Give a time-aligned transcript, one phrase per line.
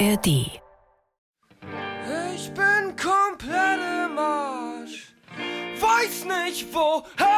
[0.00, 0.26] ARD.
[2.34, 5.14] Ich bin komplett im Arsch.
[5.80, 7.33] Weiß nicht wohin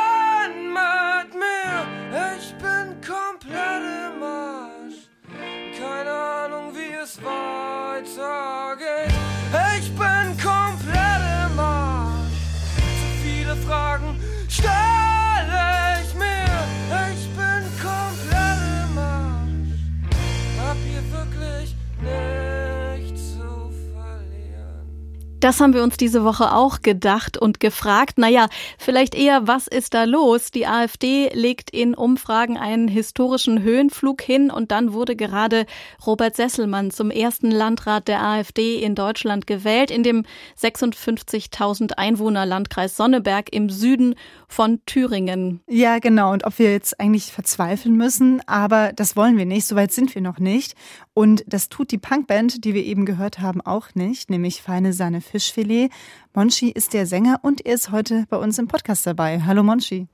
[25.40, 28.16] Das haben wir uns diese Woche auch gedacht und gefragt.
[28.16, 30.50] Naja, vielleicht eher, was ist da los?
[30.50, 35.66] Die AfD legt in Umfragen einen historischen Höhenflug hin und dann wurde gerade
[36.06, 40.24] Robert Sesselmann zum ersten Landrat der AfD in Deutschland gewählt, in dem
[40.58, 44.14] 56.000 Einwohner Landkreis Sonneberg im Süden
[44.48, 45.60] von Thüringen.
[45.68, 46.32] Ja, genau.
[46.32, 49.66] Und ob wir jetzt eigentlich verzweifeln müssen, aber das wollen wir nicht.
[49.66, 50.74] Soweit sind wir noch nicht.
[51.12, 55.22] Und das tut die Punkband, die wir eben gehört haben, auch nicht, nämlich Feine Sahne
[55.26, 55.90] Fischfilet.
[56.34, 59.42] Monchi ist der Sänger und er ist heute bei uns im Podcast dabei.
[59.44, 60.06] Hallo Monchi.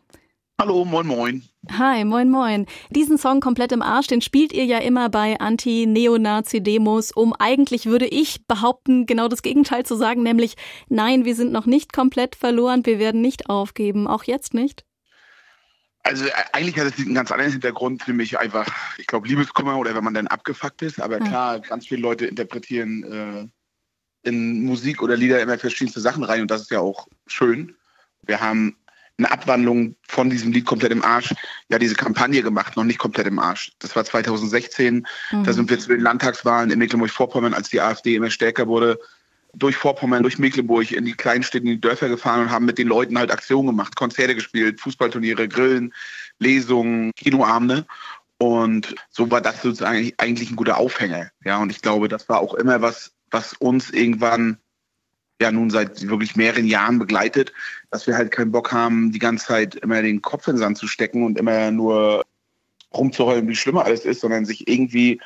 [0.60, 1.42] Hallo, moin moin.
[1.76, 2.66] Hi, moin moin.
[2.90, 8.06] Diesen Song komplett im Arsch, den spielt ihr ja immer bei Anti-Neonazi-Demos, um eigentlich, würde
[8.06, 10.54] ich behaupten, genau das Gegenteil zu sagen, nämlich
[10.88, 14.84] nein, wir sind noch nicht komplett verloren, wir werden nicht aufgeben, auch jetzt nicht.
[16.04, 18.66] Also äh, eigentlich hat es einen ganz anderen Hintergrund, nämlich einfach,
[18.98, 21.00] ich glaube, Liebeskummer oder wenn man dann abgefuckt ist.
[21.00, 21.26] Aber Ja.
[21.26, 23.48] klar, ganz viele Leute interpretieren äh,
[24.22, 27.74] in Musik oder Lieder immer verschiedenste Sachen rein und das ist ja auch schön.
[28.24, 28.76] Wir haben
[29.18, 31.34] eine Abwandlung von diesem Lied komplett im Arsch,
[31.68, 33.72] ja, diese Kampagne gemacht, noch nicht komplett im Arsch.
[33.78, 35.06] Das war 2016.
[35.44, 38.98] Da sind wir zu den Landtagswahlen in Mecklenburg-Vorpommern, als die AfD immer stärker wurde,
[39.54, 42.78] durch Vorpommern, durch Mecklenburg in die kleinen Städte, in die Dörfer gefahren und haben mit
[42.78, 45.92] den Leuten halt Aktionen gemacht, Konzerte gespielt, Fußballturniere, Grillen,
[46.38, 47.86] Lesungen, Kinoabende.
[48.38, 51.30] Und so war das sozusagen eigentlich ein guter Aufhänger.
[51.44, 54.58] Ja, und ich glaube, das war auch immer was, was uns irgendwann
[55.40, 57.52] ja nun seit wirklich mehreren Jahren begleitet,
[57.90, 60.78] dass wir halt keinen Bock haben, die ganze Zeit immer den Kopf in den Sand
[60.78, 62.24] zu stecken und immer nur
[62.94, 65.20] rumzuheulen, wie schlimmer alles ist, sondern sich irgendwie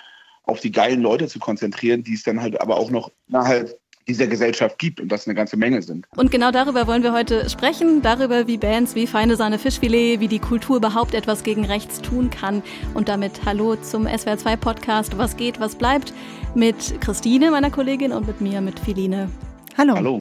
[0.44, 3.78] auf die geilen Leute zu konzentrieren, die es dann halt aber auch noch innerhalb
[4.08, 6.06] dieser Gesellschaft gibt und das eine ganze Menge sind.
[6.16, 10.28] Und genau darüber wollen wir heute sprechen, darüber, wie Bands wie Feine Sahne Fischfilet, wie
[10.28, 12.62] die Kultur überhaupt etwas gegen rechts tun kann.
[12.94, 16.12] Und damit hallo zum SWR2 Podcast Was geht, was bleibt
[16.54, 19.28] mit Christine, meiner Kollegin, und mit mir, mit Philine.
[19.76, 19.94] Hallo.
[19.94, 20.20] Hallo.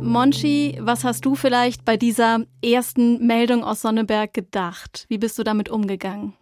[0.00, 5.06] Monchi, was hast du vielleicht bei dieser ersten Meldung aus Sonneberg gedacht?
[5.08, 6.34] Wie bist du damit umgegangen?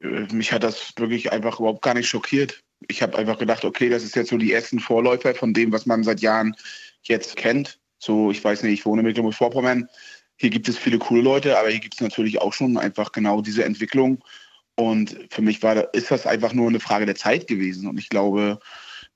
[0.00, 2.62] Mich hat das wirklich einfach überhaupt gar nicht schockiert.
[2.86, 5.86] Ich habe einfach gedacht, okay, das ist jetzt so die ersten Vorläufer von dem, was
[5.86, 6.54] man seit Jahren
[7.02, 7.80] jetzt kennt.
[7.98, 9.88] So, ich weiß nicht, ich wohne in Mecklenburg-Vorpommern.
[10.36, 13.40] Hier gibt es viele coole Leute, aber hier gibt es natürlich auch schon einfach genau
[13.40, 14.22] diese Entwicklung.
[14.76, 17.88] Und für mich war, ist das einfach nur eine Frage der Zeit gewesen.
[17.88, 18.60] Und ich glaube,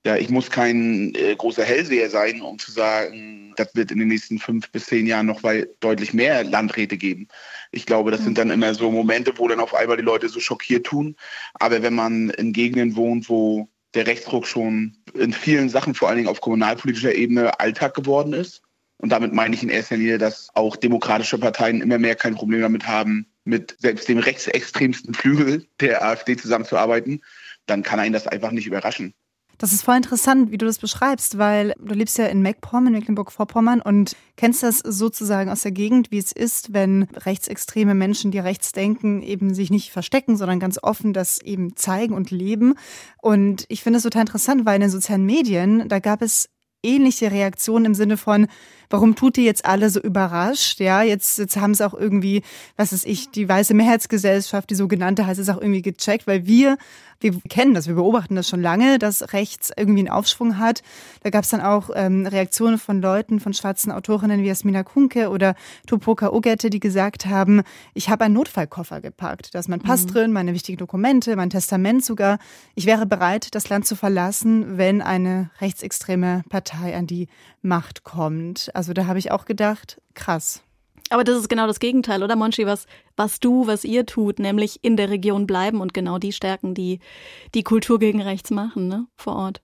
[0.05, 4.09] ja, ich muss kein äh, großer Hellseher sein, um zu sagen, das wird in den
[4.09, 7.29] nächsten fünf bis zehn Jahren noch weit, deutlich mehr Landräte geben.
[7.71, 10.41] Ich glaube, das sind dann immer so Momente, wo dann auf einmal die Leute so
[10.41, 11.15] schockiert tun.
[11.53, 16.17] Aber wenn man in Gegenden wohnt, wo der Rechtsruck schon in vielen Sachen, vor allen
[16.17, 18.61] Dingen auf kommunalpolitischer Ebene, Alltag geworden ist,
[18.97, 22.61] und damit meine ich in erster Linie, dass auch demokratische Parteien immer mehr kein Problem
[22.61, 27.21] damit haben, mit selbst dem rechtsextremsten Flügel der AfD zusammenzuarbeiten,
[27.65, 29.13] dann kann einen das einfach nicht überraschen.
[29.63, 32.91] Das ist voll interessant, wie du das beschreibst, weil du lebst ja in MacPom, in
[32.91, 38.39] Mecklenburg-Vorpommern und kennst das sozusagen aus der Gegend, wie es ist, wenn rechtsextreme Menschen, die
[38.39, 42.73] rechts denken, eben sich nicht verstecken, sondern ganz offen das eben zeigen und leben.
[43.21, 46.49] Und ich finde es total interessant, weil in den sozialen Medien, da gab es
[46.83, 48.47] ähnliche Reaktionen im Sinne von,
[48.93, 50.79] warum tut ihr jetzt alle so überrascht?
[50.79, 52.43] Ja, jetzt, jetzt haben es auch irgendwie,
[52.77, 56.77] was ist ich, die weiße Mehrheitsgesellschaft, die sogenannte, heißt es auch irgendwie gecheckt, weil wir,
[57.19, 60.83] wir kennen das, wir beobachten das schon lange, dass rechts irgendwie einen Aufschwung hat.
[61.23, 65.29] Da gab es dann auch ähm, Reaktionen von Leuten, von schwarzen Autorinnen wie Jasmina Kunke
[65.29, 65.55] oder
[65.87, 67.63] Tupoka Ogette, die gesagt haben,
[67.95, 69.55] ich habe einen Notfallkoffer gepackt.
[69.55, 72.37] Da ist mein Pass drin, meine wichtigen Dokumente, mein Testament sogar.
[72.75, 77.27] Ich wäre bereit, das Land zu verlassen, wenn eine rechtsextreme Partei an die
[77.63, 78.69] Macht kommt.
[78.73, 80.63] Also da habe ich auch gedacht, krass.
[81.09, 84.83] Aber das ist genau das Gegenteil, oder Monchi, was, was du, was ihr tut, nämlich
[84.83, 86.99] in der Region bleiben und genau die stärken, die
[87.53, 89.61] die Kultur gegen rechts machen, ne, vor Ort.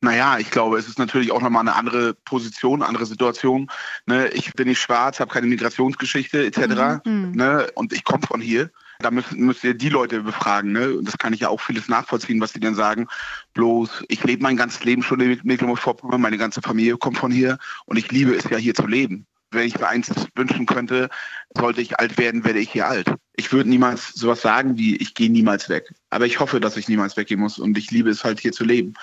[0.00, 3.68] Naja, ich glaube, es ist natürlich auch nochmal eine andere Position, eine andere Situation.
[4.04, 4.28] Ne?
[4.28, 7.04] Ich bin nicht schwarz, habe keine Migrationsgeschichte etc.
[7.06, 7.32] Mhm.
[7.32, 7.66] Ne?
[7.74, 8.70] Und ich komme von hier.
[8.98, 10.72] Da müsst, müsst ihr die Leute befragen.
[10.72, 10.98] Ne?
[11.02, 13.06] Das kann ich ja auch vieles nachvollziehen, was die dann sagen.
[13.54, 17.58] Bloß, ich lebe mein ganzes Leben schon in Mecklenburg-Vorpommern, meine ganze Familie kommt von hier
[17.86, 19.26] und ich liebe es ja hier zu leben.
[19.52, 21.08] Wenn ich mir eins wünschen könnte,
[21.56, 23.14] sollte ich alt werden, werde ich hier alt.
[23.36, 25.92] Ich würde niemals sowas sagen wie, ich gehe niemals weg.
[26.10, 28.64] Aber ich hoffe, dass ich niemals weggehen muss und ich liebe es halt hier zu
[28.64, 28.94] leben.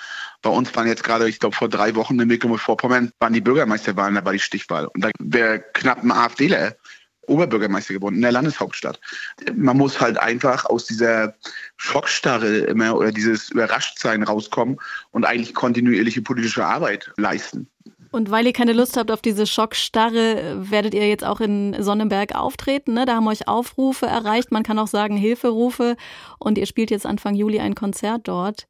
[0.42, 4.16] Bei uns waren jetzt gerade, ich glaube, vor drei Wochen in Mecklenburg-Vorpommern waren die Bürgermeisterwahlen,
[4.16, 4.86] da war die Stichwahl.
[4.86, 6.76] Und da wäre knapp ein AfDler
[7.28, 9.00] Oberbürgermeister geworden in der Landeshauptstadt.
[9.54, 11.34] Man muss halt einfach aus dieser
[11.76, 14.78] Schockstarre immer oder dieses Überraschtsein rauskommen
[15.10, 17.68] und eigentlich kontinuierliche politische Arbeit leisten.
[18.14, 22.36] Und weil ihr keine Lust habt auf diese Schockstarre, werdet ihr jetzt auch in Sonnenberg
[22.36, 22.94] auftreten.
[22.94, 23.06] Ne?
[23.06, 24.52] Da haben euch Aufrufe erreicht.
[24.52, 25.96] Man kann auch sagen Hilferufe.
[26.38, 28.68] Und ihr spielt jetzt Anfang Juli ein Konzert dort.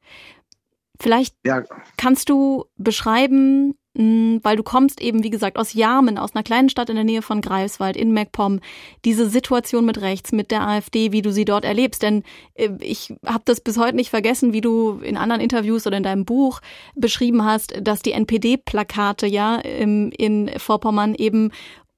[0.98, 1.62] Vielleicht ja.
[1.98, 6.90] kannst du beschreiben, weil du kommst eben, wie gesagt, aus Jarmen, aus einer kleinen Stadt
[6.90, 8.60] in der Nähe von Greifswald in MacPom,
[9.04, 12.02] diese Situation mit rechts, mit der AfD, wie du sie dort erlebst.
[12.02, 12.24] Denn
[12.54, 16.02] äh, ich habe das bis heute nicht vergessen, wie du in anderen Interviews oder in
[16.02, 16.60] deinem Buch
[16.96, 21.52] beschrieben hast, dass die NPD-Plakate ja in Vorpommern eben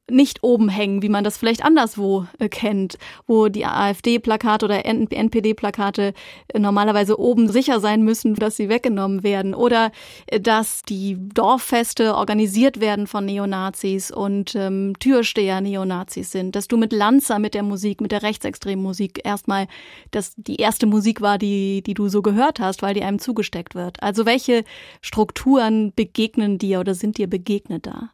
[0.09, 6.15] nicht oben hängen, wie man das vielleicht anderswo äh, kennt, wo die AfD-Plakate oder NPD-Plakate
[6.49, 9.55] äh, normalerweise oben sicher sein müssen, dass sie weggenommen werden.
[9.55, 9.91] Oder
[10.27, 16.55] äh, dass die Dorffeste organisiert werden von Neonazis und ähm, Türsteher Neonazis sind.
[16.55, 19.67] Dass du mit Lanza, mit der Musik, mit der rechtsextremen Musik erstmal
[20.13, 23.75] das die erste Musik war, die, die du so gehört hast, weil die einem zugesteckt
[23.75, 24.03] wird.
[24.03, 24.65] Also welche
[25.01, 28.11] Strukturen begegnen dir oder sind dir begegnet da?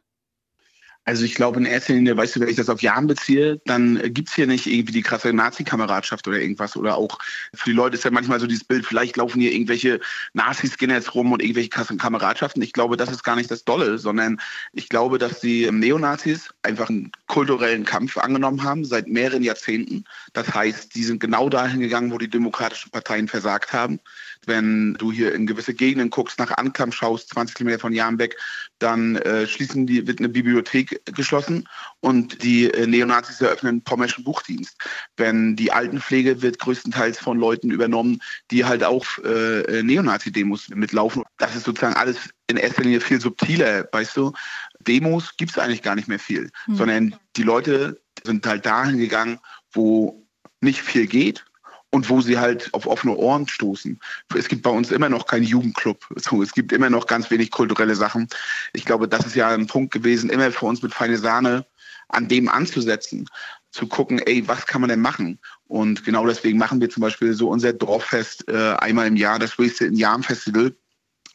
[1.05, 4.01] Also ich glaube in erster Linie, weißt du, wenn ich das auf Jahren beziehe, dann
[4.13, 6.77] gibt's hier nicht irgendwie die krasse Nazi-Kameradschaft oder irgendwas.
[6.77, 7.19] Oder auch
[7.53, 9.99] für die Leute ist ja manchmal so dieses Bild, vielleicht laufen hier irgendwelche
[10.33, 12.61] Nazis gehen jetzt rum und irgendwelche krassen Kameradschaften.
[12.61, 14.39] Ich glaube, das ist gar nicht das Dolle, sondern
[14.71, 20.05] ich glaube, dass die Neonazis einfach einen kulturellen Kampf angenommen haben seit mehreren Jahrzehnten.
[20.31, 23.99] Das heißt, die sind genau dahin gegangen, wo die demokratischen Parteien versagt haben.
[24.45, 28.37] Wenn du hier in gewisse Gegenden guckst, nach Anklam schaust, 20 Kilometer von Jahrenbeck,
[28.83, 31.67] dann äh, schließen die, wird eine Bibliothek geschlossen
[32.01, 34.77] und die äh, Neonazis eröffnen pommerschen Buchdienst.
[35.15, 38.21] Wenn die Altenpflege wird größtenteils von Leuten übernommen,
[38.51, 41.23] die halt auch äh, Neonazi-Demos mitlaufen.
[41.37, 44.33] Das ist sozusagen alles in erster Linie viel subtiler, weißt du.
[44.79, 46.75] Demos gibt es eigentlich gar nicht mehr viel, mhm.
[46.75, 49.39] sondern die Leute sind halt dahin gegangen,
[49.71, 50.27] wo
[50.59, 51.45] nicht viel geht
[51.93, 53.99] und wo sie halt auf offene Ohren stoßen.
[54.35, 56.03] Es gibt bei uns immer noch keinen Jugendclub.
[56.15, 58.27] So, es gibt immer noch ganz wenig kulturelle Sachen.
[58.73, 61.67] Ich glaube, das ist ja ein Punkt gewesen, immer für uns mit feine Sahne
[62.09, 63.29] an dem anzusetzen,
[63.69, 65.37] zu gucken, ey, was kann man denn machen?
[65.67, 69.59] Und genau deswegen machen wir zum Beispiel so unser Dorffest äh, einmal im Jahr, das
[69.59, 70.75] Wasted in Jahren Festival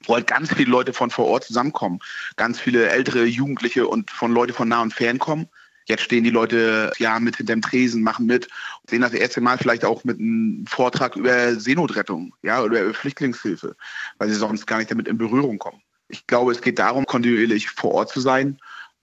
[0.06, 1.98] wo halt ganz viele Leute von vor Ort zusammenkommen.
[2.36, 5.48] Ganz viele ältere Jugendliche und von Leute von nah und fern kommen
[5.88, 8.48] Jetzt stehen die Leute ja mit hinterm Tresen, machen mit,
[8.88, 13.74] sehen das erste Mal vielleicht auch mit einem Vortrag über Seenotrettung, ja, oder über Flüchtlingshilfe,
[14.18, 15.80] weil sie sonst gar nicht damit in Berührung kommen.
[16.08, 18.58] Ich glaube, es geht darum, kontinuierlich vor Ort zu sein.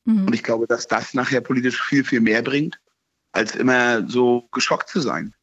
[0.05, 0.27] Mhm.
[0.27, 2.79] Und ich glaube, dass das nachher politisch viel, viel mehr bringt,
[3.31, 5.33] als immer so geschockt zu sein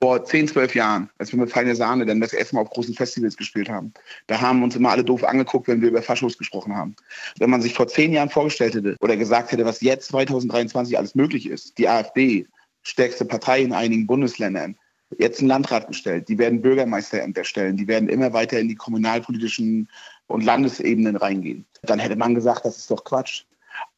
[0.00, 2.94] vor 10, 12 Jahren, als wir mit Feine Sahne dann das erste Mal auf großen
[2.94, 3.92] Festivals gespielt haben,
[4.26, 6.96] da haben uns immer alle doof angeguckt, wenn wir über Faschos gesprochen haben.
[7.38, 11.14] Wenn man sich vor zehn Jahren vorgestellt hätte oder gesagt hätte, was jetzt 2023 alles
[11.14, 12.46] möglich ist, die AfD,
[12.82, 14.76] stärkste Partei in einigen Bundesländern,
[15.18, 19.88] jetzt einen Landrat gestellt, die werden Bürgermeisterämter stellen, die werden immer weiter in die kommunalpolitischen
[20.26, 21.64] und Landesebenen reingehen.
[21.82, 23.44] Dann hätte man gesagt, das ist doch Quatsch.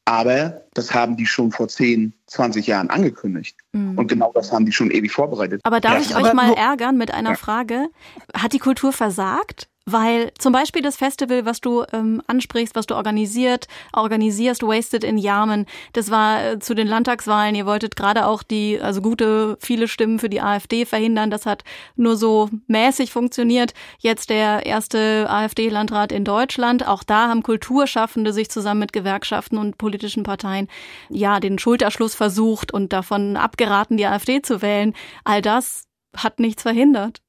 [0.09, 3.59] Aber das haben die schon vor 10, 20 Jahren angekündigt.
[3.73, 3.99] Mhm.
[3.99, 5.61] Und genau das haben die schon ewig vorbereitet.
[5.65, 7.37] Aber darf ja, ich euch mal ärgern mit einer ja.
[7.37, 7.89] Frage?
[8.33, 9.69] Hat die Kultur versagt?
[9.91, 15.17] Weil zum Beispiel das Festival, was du ähm, ansprichst, was du organisiert, organisierst, Wasted in
[15.17, 15.65] Yarmen,
[15.95, 17.55] das war äh, zu den Landtagswahlen.
[17.55, 21.31] Ihr wolltet gerade auch die, also gute, viele Stimmen für die AfD verhindern.
[21.31, 21.65] Das hat
[21.97, 23.73] nur so mäßig funktioniert.
[23.99, 26.87] Jetzt der erste AfD-Landrat in Deutschland.
[26.87, 30.69] Auch da haben Kulturschaffende sich zusammen mit Gewerkschaften und politischen Parteien
[31.09, 34.93] ja den Schulterschluss versucht und davon abgeraten, die AfD zu wählen.
[35.25, 37.23] All das hat nichts verhindert.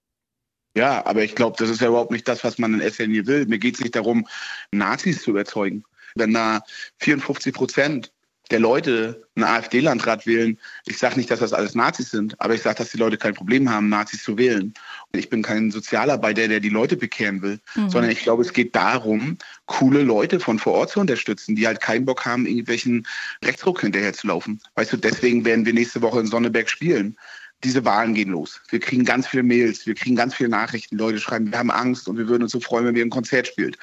[0.76, 3.28] Ja, aber ich glaube, das ist ja überhaupt nicht das, was man in erster Linie
[3.28, 3.46] will.
[3.46, 4.28] Mir geht es nicht darum,
[4.72, 5.84] Nazis zu überzeugen.
[6.16, 6.62] Wenn da
[7.00, 8.12] 54 Prozent
[8.52, 12.62] der Leute einen AfD-Landrat wählen, ich sage nicht, dass das alles Nazis sind, aber ich
[12.62, 14.74] sage, dass die Leute kein Problem haben, Nazis zu wählen.
[15.12, 17.90] Ich bin kein Sozialarbeiter, der die Leute bekehren will, mhm.
[17.90, 21.80] sondern ich glaube, es geht darum, coole Leute von vor Ort zu unterstützen, die halt
[21.80, 23.06] keinen Bock haben, irgendwelchen
[23.44, 24.60] Rechtsruck hinterherzulaufen.
[24.76, 27.16] Weißt du, deswegen werden wir nächste Woche in Sonneberg spielen
[27.64, 28.62] diese Wahlen gehen los.
[28.70, 30.98] Wir kriegen ganz viele Mails, wir kriegen ganz viele Nachrichten.
[30.98, 33.48] Leute schreiben, wir haben Angst und wir würden uns so freuen, wenn wir ein Konzert
[33.48, 33.78] spielt.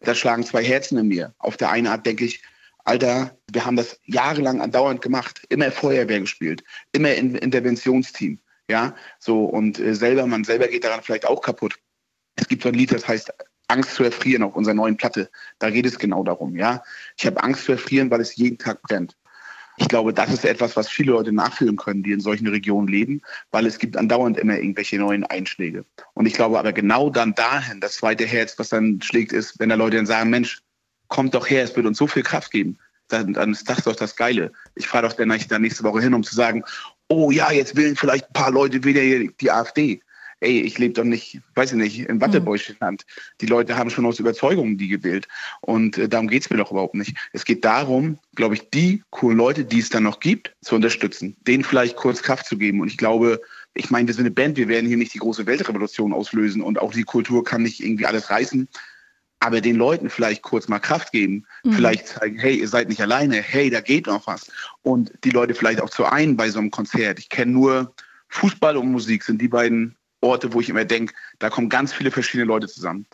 [0.00, 1.34] Da schlagen zwei Herzen in mir.
[1.38, 2.42] Auf der einen Art denke ich,
[2.84, 8.38] Alter, wir haben das jahrelang andauernd gemacht, immer Feuerwehr gespielt, immer in Interventionsteam,
[8.70, 11.74] ja, so und äh, selber, man selber geht daran vielleicht auch kaputt.
[12.36, 13.32] Es gibt so ein Lied, das heißt
[13.68, 15.30] Angst zu erfrieren auf unserer neuen Platte.
[15.58, 16.84] Da geht es genau darum, ja.
[17.16, 19.16] Ich habe Angst zu erfrieren, weil es jeden Tag brennt.
[19.78, 23.20] Ich glaube, das ist etwas, was viele Leute nachfühlen können, die in solchen Regionen leben,
[23.50, 25.84] weil es gibt andauernd immer irgendwelche neuen Einschläge.
[26.14, 29.68] Und ich glaube aber genau dann dahin, das zweite Herz, was dann schlägt, ist, wenn
[29.68, 30.62] da Leute dann sagen, Mensch,
[31.08, 32.78] kommt doch her, es wird uns so viel Kraft geben.
[33.08, 34.50] Dann, dann ist das doch das Geile.
[34.74, 36.64] Ich fahre doch dann nächste Woche hin, um zu sagen,
[37.08, 39.02] oh ja, jetzt wählen vielleicht ein paar Leute wieder
[39.40, 40.00] die AfD
[40.40, 43.04] ey, ich lebe doch nicht, weiß ich nicht, in Wattebäuschenland.
[43.06, 43.20] Mhm.
[43.40, 45.28] Die Leute haben schon aus Überzeugung die gewählt.
[45.60, 47.16] Und äh, darum geht's mir doch überhaupt nicht.
[47.32, 51.36] Es geht darum, glaube ich, die coolen Leute, die es dann noch gibt, zu unterstützen.
[51.46, 52.80] Denen vielleicht kurz Kraft zu geben.
[52.80, 53.40] Und ich glaube,
[53.74, 56.78] ich meine, wir sind eine Band, wir werden hier nicht die große Weltrevolution auslösen und
[56.78, 58.68] auch die Kultur kann nicht irgendwie alles reißen.
[59.38, 61.72] Aber den Leuten vielleicht kurz mal Kraft geben, mhm.
[61.72, 64.50] vielleicht zeigen, hey, ihr seid nicht alleine, hey, da geht noch was.
[64.82, 67.18] Und die Leute vielleicht auch zu ein bei so einem Konzert.
[67.18, 67.94] Ich kenne nur
[68.28, 72.10] Fußball und Musik, sind die beiden Orte, wo ich immer denke, da kommen ganz viele
[72.10, 73.06] verschiedene Leute zusammen.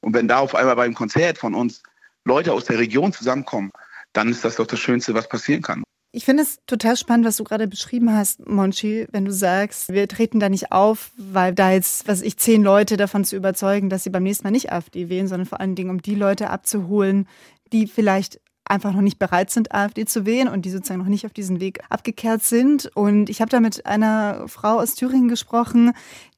[0.00, 1.82] Und wenn da auf einmal beim Konzert von uns
[2.24, 3.72] Leute aus der Region zusammenkommen,
[4.12, 5.82] dann ist das doch das Schönste, was passieren kann.
[6.12, 10.08] Ich finde es total spannend, was du gerade beschrieben hast, Monchi, wenn du sagst, wir
[10.08, 14.02] treten da nicht auf, weil da jetzt, was ich, zehn Leute davon zu überzeugen, dass
[14.02, 17.28] sie beim nächsten Mal nicht AfD wählen, sondern vor allen Dingen, um die Leute abzuholen,
[17.72, 18.40] die vielleicht
[18.70, 21.60] einfach noch nicht bereit sind, AfD zu wählen und die sozusagen noch nicht auf diesen
[21.60, 22.90] Weg abgekehrt sind.
[22.94, 25.92] Und ich habe da mit einer Frau aus Thüringen gesprochen,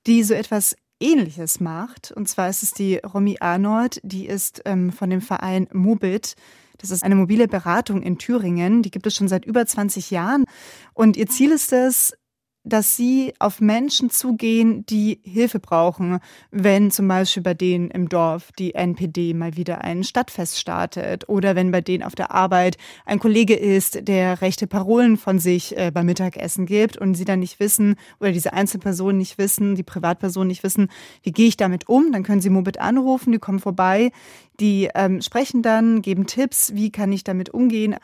[0.06, 2.12] die so etwas Ähnliches macht.
[2.12, 6.34] Und zwar ist es die Romy Arnold, die ist ähm, von dem Verein Mobit.
[6.78, 8.82] Das ist eine mobile Beratung in Thüringen.
[8.82, 10.46] Die gibt es schon seit über 20 Jahren.
[10.94, 12.14] Und ihr Ziel ist es,
[12.64, 18.52] dass sie auf Menschen zugehen, die Hilfe brauchen, wenn zum Beispiel bei denen im Dorf
[18.52, 23.18] die NPD mal wieder ein Stadtfest startet oder wenn bei denen auf der Arbeit ein
[23.18, 27.58] Kollege ist, der rechte Parolen von sich äh, beim Mittagessen gibt und sie dann nicht
[27.58, 30.88] wissen oder diese Einzelpersonen nicht wissen, die Privatpersonen nicht wissen,
[31.22, 34.12] wie gehe ich damit um, dann können sie Mobit anrufen, die kommen vorbei,
[34.60, 37.96] die ähm, sprechen dann, geben Tipps, wie kann ich damit umgehen?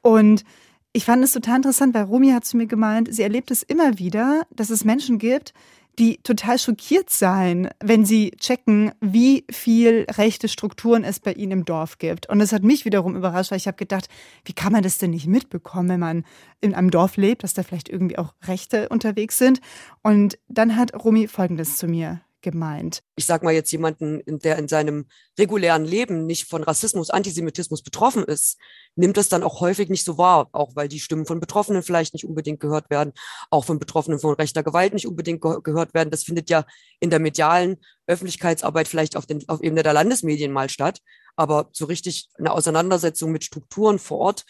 [0.00, 0.44] Und
[0.92, 3.98] ich fand es total interessant, weil Romy hat zu mir gemeint, sie erlebt es immer
[3.98, 5.54] wieder, dass es Menschen gibt,
[5.98, 11.64] die total schockiert sein, wenn sie checken, wie viel rechte Strukturen es bei ihnen im
[11.64, 12.28] Dorf gibt.
[12.28, 14.08] Und das hat mich wiederum überrascht, weil ich habe gedacht,
[14.44, 16.24] wie kann man das denn nicht mitbekommen, wenn man
[16.60, 19.60] in einem Dorf lebt, dass da vielleicht irgendwie auch Rechte unterwegs sind.
[20.02, 23.02] Und dann hat Romy Folgendes zu mir gemeint?
[23.16, 25.06] Ich sage mal jetzt jemanden, der in seinem
[25.38, 28.58] regulären Leben nicht von Rassismus, Antisemitismus betroffen ist,
[28.96, 32.12] nimmt das dann auch häufig nicht so wahr, auch weil die Stimmen von Betroffenen vielleicht
[32.12, 33.12] nicht unbedingt gehört werden,
[33.50, 36.10] auch von Betroffenen von rechter Gewalt nicht unbedingt ge gehört werden.
[36.10, 36.64] Das findet ja
[37.00, 41.00] in der medialen Öffentlichkeitsarbeit vielleicht auf, den, auf Ebene der Landesmedien mal statt,
[41.36, 44.44] aber so richtig eine Auseinandersetzung mit Strukturen vor Ort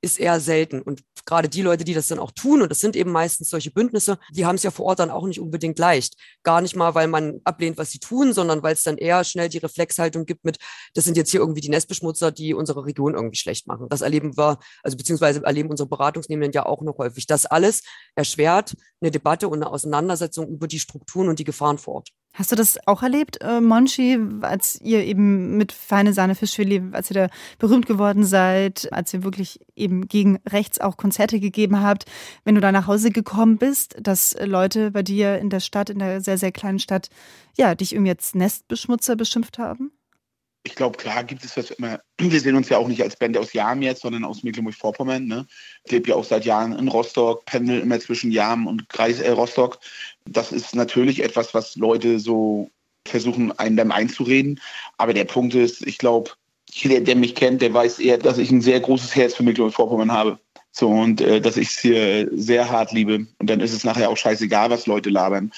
[0.00, 0.80] ist eher selten.
[0.80, 3.70] Und gerade die Leute, die das dann auch tun, und das sind eben meistens solche
[3.70, 6.14] Bündnisse, die haben es ja vor Ort dann auch nicht unbedingt leicht.
[6.42, 9.48] Gar nicht mal, weil man ablehnt, was sie tun, sondern weil es dann eher schnell
[9.48, 10.58] die Reflexhaltung gibt mit,
[10.94, 13.88] das sind jetzt hier irgendwie die Nestbeschmutzer, die unsere Region irgendwie schlecht machen.
[13.88, 17.26] Das erleben wir, also beziehungsweise erleben unsere Beratungsnehmenden ja auch noch häufig.
[17.26, 17.82] Das alles
[18.14, 22.10] erschwert eine Debatte und eine Auseinandersetzung über die Strukturen und die Gefahren vor Ort.
[22.34, 27.10] Hast du das auch erlebt, äh, Monchi, als ihr eben mit Feine Sahne Fischfilet, als
[27.10, 27.28] ihr da
[27.58, 32.04] berühmt geworden seid, als ihr wirklich eben gegen rechts auch Konzerte gegeben habt,
[32.44, 35.98] wenn du da nach Hause gekommen bist, dass Leute bei dir in der Stadt, in
[35.98, 37.08] der sehr, sehr kleinen Stadt,
[37.56, 39.92] ja, dich irgendwie als Nestbeschmutzer beschimpft haben?
[40.68, 42.00] ich glaube, klar gibt es das immer.
[42.18, 45.26] Wir sehen uns ja auch nicht als Band aus Jam jetzt, sondern aus Mecklenburg-Vorpommern.
[45.26, 45.46] Ne?
[45.84, 49.30] Ich lebe ja auch seit Jahren in Rostock, pendel immer zwischen Jam und Kreis äh,
[49.30, 49.78] Rostock.
[50.26, 52.70] Das ist natürlich etwas, was Leute so
[53.06, 54.60] versuchen, einem dann einzureden.
[54.98, 56.32] Aber der Punkt ist, ich glaube,
[56.82, 60.12] jeder, der mich kennt, der weiß eher, dass ich ein sehr großes Herz für Mecklenburg-Vorpommern
[60.12, 60.38] habe.
[60.70, 63.26] So, und äh, dass ich es hier sehr hart liebe.
[63.38, 65.50] Und dann ist es nachher auch scheißegal, was Leute labern.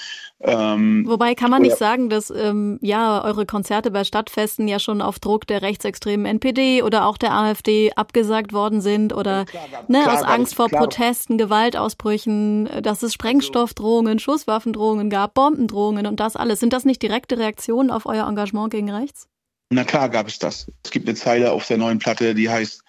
[0.42, 5.02] Ähm, Wobei kann man nicht sagen, dass ähm, ja eure Konzerte bei Stadtfesten ja schon
[5.02, 10.00] auf Druck der rechtsextremen NPD oder auch der AfD abgesagt worden sind oder klar, ne,
[10.02, 10.68] klar, aus Angst vor.
[10.70, 16.60] Protesten, Gewaltausbrüchen, dass es Sprengstoffdrohungen, Schusswaffendrohungen gab, Bombendrohungen und das alles.
[16.60, 19.29] Sind das nicht direkte Reaktionen auf euer Engagement gegen rechts?
[19.70, 20.66] Na klar gab es das.
[20.84, 22.82] Es gibt eine Zeile auf der neuen Platte, die heißt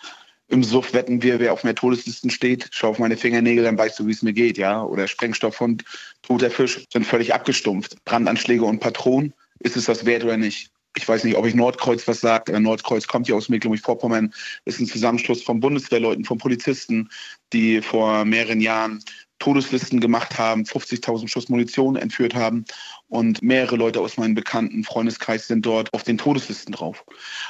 [0.47, 2.67] im Suff wetten wir, wer auf mehr Todeslisten steht.
[2.71, 4.83] Schau auf meine Fingernägel, dann weißt du, wie es mir geht, ja.
[4.83, 5.85] Oder Sprengstoffhund,
[6.23, 8.03] toter Fisch sind völlig abgestumpft.
[8.03, 10.69] Brandanschläge und Patronen, ist es das wert oder nicht?
[10.97, 12.49] Ich weiß nicht, ob ich Nordkreuz was sagt.
[12.49, 14.33] Nordkreuz kommt ja aus Mecklenburg-Vorpommern.
[14.65, 17.09] Ist ein Zusammenschluss von Bundeswehrleuten, von Polizisten,
[17.53, 19.01] die vor mehreren Jahren
[19.41, 22.63] Todeslisten gemacht haben, 50.000 Schuss Munition entführt haben
[23.09, 27.03] und mehrere Leute aus meinem bekannten Freundeskreis sind dort auf den Todeslisten drauf.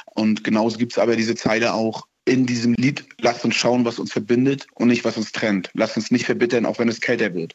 [0.06, 3.98] Und genauso gibt es aber diese Zeile auch, in diesem Lied, lasst uns schauen, was
[3.98, 5.70] uns verbindet und nicht, was uns trennt.
[5.74, 7.54] Lasst uns nicht verbittern, auch wenn es kälter wird.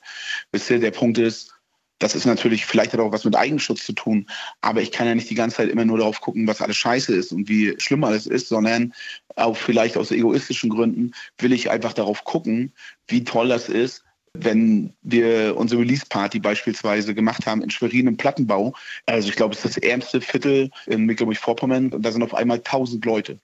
[0.51, 1.53] Wisst ihr, der Punkt ist,
[2.00, 4.27] Das ist natürlich, vielleicht hat auch was mit Eigenschutz zu tun.
[4.62, 7.15] Aber ich kann ja nicht die ganze Zeit immer nur darauf gucken, was alles scheiße
[7.15, 8.94] ist und wie schlimm alles ist, sondern
[9.36, 12.74] auch vielleicht aus egoistischen Gründen will ich einfach darauf gucken,
[13.08, 14.03] wie toll das ist,
[14.44, 18.74] wenn wir unsere Release-Party beispielsweise gemacht haben in Schwerin im Plattenbau.
[19.06, 22.60] Also ich glaube, es ist das ärmste Viertel in Mecklenburg-Vorpommern und da sind auf einmal
[22.60, 23.39] tausend Leute.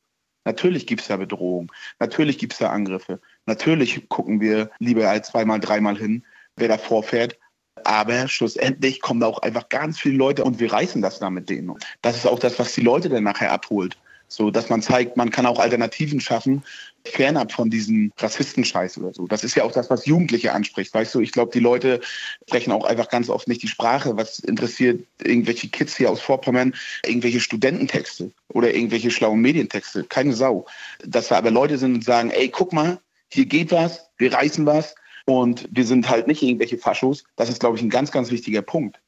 [0.45, 5.29] Natürlich gibt es da Bedrohung, natürlich gibt es da Angriffe, natürlich gucken wir lieber als
[5.29, 6.25] zweimal, dreimal hin,
[6.57, 7.37] wer da vorfährt.
[7.85, 11.49] Aber schlussendlich kommen da auch einfach ganz viele Leute und wir reißen das da mit
[11.49, 11.73] denen.
[12.01, 13.97] Das ist auch das, was die Leute dann nachher abholt.
[14.33, 16.63] So, dass man zeigt, man kann auch Alternativen schaffen,
[17.05, 19.27] fernab von diesem Rassistenscheiß oder so.
[19.27, 20.91] Das ist ja auch das, was Jugendliche anspricht.
[20.91, 22.01] Weißt du, ich glaube, die Leute
[22.47, 24.17] sprechen auch einfach ganz oft nicht die Sprache.
[24.17, 26.73] Was interessiert irgendwelche Kids hier aus Vorpommern?
[27.05, 30.03] Irgendwelche Studententexte oder irgendwelche schlauen Medientexte?
[30.05, 30.65] Keine Sau.
[31.05, 32.99] Dass da aber Leute sind und sagen, ey, guck mal,
[33.29, 37.23] hier geht was, wir reißen was und wir sind halt nicht irgendwelche Faschos.
[37.35, 38.99] Das ist, glaube ich, ein ganz, ganz wichtiger Punkt.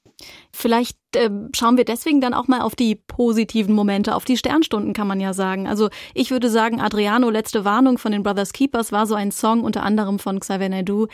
[0.51, 4.93] Vielleicht äh, schauen wir deswegen dann auch mal auf die positiven Momente, auf die Sternstunden
[4.93, 5.67] kann man ja sagen.
[5.67, 9.63] Also ich würde sagen, Adriano, letzte Warnung von den Brothers Keepers war so ein Song
[9.63, 11.07] unter anderem von Xavier Naidoo,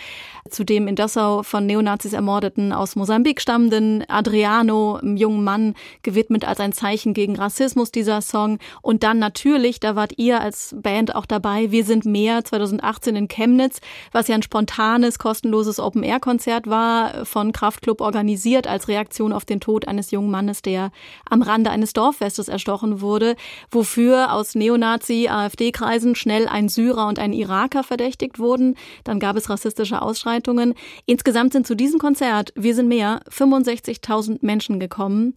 [0.50, 6.46] zu dem in Dessau von Neonazis ermordeten aus Mosambik stammenden Adriano, einem jungen Mann, gewidmet
[6.46, 8.60] als ein Zeichen gegen Rassismus dieser Song.
[8.84, 13.28] Und dann natürlich, da wart ihr als Band auch dabei, Wir sind mehr 2018 in
[13.28, 13.80] Chemnitz,
[14.12, 19.88] was ja ein spontanes, kostenloses Open-Air-Konzert war, von Kraftklub organisiert als Reaktion auf den Tod
[19.88, 20.92] eines jungen Mannes, der
[21.30, 23.36] am Rande eines Dorffestes erstochen wurde,
[23.72, 28.76] wofür aus Neonazi-AfD-Kreisen schnell ein Syrer und ein Iraker verdächtigt wurden.
[29.04, 30.76] Dann gab es rassistische Ausschreitungen.
[31.06, 35.34] Insgesamt sind zu diesem Konzert, wir sind mehr, 65.000 Menschen gekommen.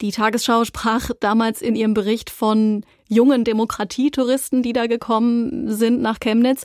[0.00, 6.20] Die Tagesschau sprach damals in ihrem Bericht von jungen Demokratietouristen, die da gekommen sind nach
[6.20, 6.64] Chemnitz.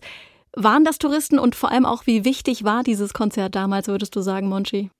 [0.55, 4.21] Waren das Touristen und vor allem auch, wie wichtig war dieses Konzert damals, würdest du
[4.21, 4.91] sagen, Monchi?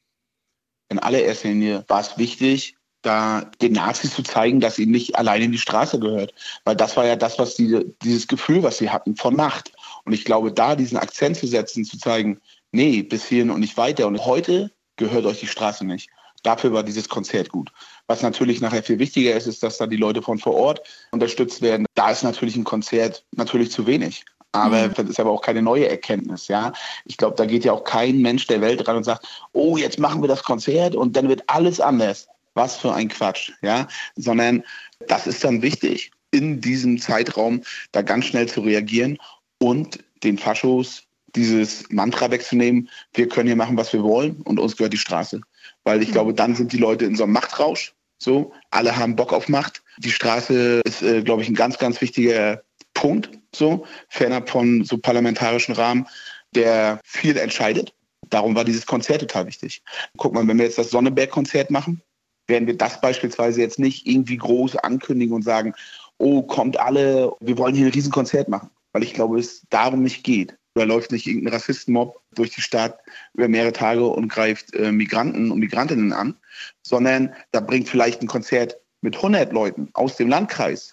[0.94, 5.46] In allererster Linie war es wichtig, da den Nazis zu zeigen, dass ihnen nicht alleine
[5.46, 6.34] in die Straße gehört.
[6.64, 9.74] Weil das war ja das, was die, dieses Gefühl, was sie hatten von Macht.
[10.06, 12.40] Und ich glaube, da diesen Akzent zu setzen, zu zeigen,
[12.72, 14.08] nee, bis hierhin und nicht weiter.
[14.08, 16.10] Und heute gehört euch die Straße nicht.
[16.44, 17.72] Dafür war dieses Konzert gut.
[18.08, 21.62] Was natürlich nachher viel wichtiger ist, ist, dass da die Leute von vor Ort unterstützt
[21.62, 21.86] werden.
[21.96, 24.26] Da ist natürlich ein Konzert natürlich zu wenig.
[24.54, 24.94] Aber mhm.
[24.94, 26.72] das ist aber auch keine neue Erkenntnis, ja.
[27.06, 30.00] Ich glaube, da geht ja auch kein Mensch der Welt ran und sagt, oh, jetzt
[30.00, 32.28] machen wir das Konzert und dann wird alles anders.
[32.54, 33.88] Was für ein Quatsch, ja.
[34.16, 34.64] Sondern
[35.08, 37.62] das ist dann wichtig, in diesem Zeitraum
[37.92, 39.18] da ganz schnell zu reagieren
[39.58, 41.04] und den Faschos
[41.36, 45.42] dieses Mantra wegzunehmen, wir können hier machen, was wir wollen und uns gehört die Straße.
[45.84, 46.14] Weil ich mhm.
[46.14, 47.94] glaube, dann sind die Leute in so einem Machtrausch.
[48.20, 49.84] So, alle haben Bock auf Macht.
[49.98, 52.64] Die Straße ist, äh, glaube ich, ein ganz, ganz wichtiger
[52.94, 56.08] Punkt, so, fernab von so parlamentarischen Rahmen,
[56.56, 57.94] der viel entscheidet.
[58.30, 59.84] Darum war dieses Konzert total wichtig.
[60.18, 62.02] Guck mal, wenn wir jetzt das Sonneberg-Konzert machen,
[62.48, 65.74] werden wir das beispielsweise jetzt nicht irgendwie groß ankündigen und sagen,
[66.18, 68.70] oh, kommt alle, wir wollen hier ein Riesenkonzert machen.
[68.92, 70.56] Weil ich glaube, es darum nicht geht.
[70.76, 73.00] Da läuft nicht irgendein Rassistenmob durch die Stadt
[73.34, 76.36] über mehrere Tage und greift äh, Migranten und Migrantinnen an,
[76.82, 80.93] sondern da bringt vielleicht ein Konzert mit 100 Leuten aus dem Landkreis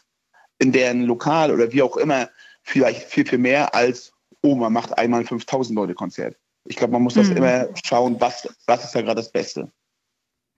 [0.60, 2.28] in deren Lokal oder wie auch immer
[2.62, 6.36] vielleicht viel, viel mehr als, oh, man macht einmal 5000 Leute Konzert.
[6.64, 7.38] Ich glaube, man muss das mhm.
[7.38, 9.72] immer schauen, was, was ist da gerade das Beste.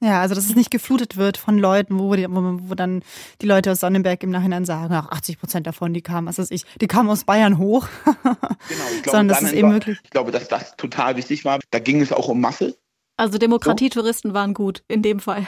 [0.03, 3.05] Ja, also dass es nicht geflutet wird von Leuten, wo, die, wo, wo dann
[3.41, 6.51] die Leute aus Sonnenberg im Nachhinein sagen, ach, 80 Prozent davon, die kamen, was weiß
[6.51, 7.87] ich, die kamen aus Bayern hoch.
[8.25, 10.01] genau, ich glaube, das ist eben möglich.
[10.03, 11.61] Ich glaube, dass das total wichtig war.
[11.71, 12.77] Da ging es auch um Masse.
[13.17, 14.35] Also Demokratietouristen so.
[14.35, 15.47] waren gut in dem Fall.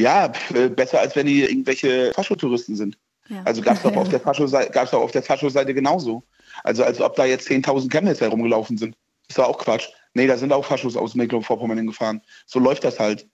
[0.00, 0.32] Ja,
[0.74, 2.98] besser als wenn die irgendwelche Faschotouristen sind.
[3.28, 3.42] Ja.
[3.44, 6.24] Also gab es auch auf der Fascho-Seite auf der Fascho-Seite genauso.
[6.62, 8.96] Also als ob da jetzt 10.000 Chemnitzer herumgelaufen sind.
[9.28, 9.88] Das war auch Quatsch.
[10.14, 12.22] Nee, da sind auch Faschos aus Mecklenburg-Vorpommern gefahren.
[12.46, 13.26] So läuft das halt.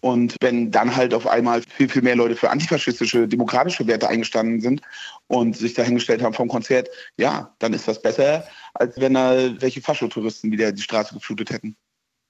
[0.00, 4.60] Und wenn dann halt auf einmal viel, viel mehr Leute für antifaschistische, demokratische Werte eingestanden
[4.60, 4.82] sind
[5.26, 9.80] und sich dahingestellt haben vom Konzert, ja, dann ist das besser, als wenn da welche
[9.80, 11.76] Faschotouristen wieder die Straße geflutet hätten.